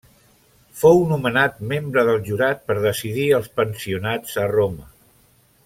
[0.77, 4.91] Fou nomenat membre del jurat per decidir els pensionats a Roma.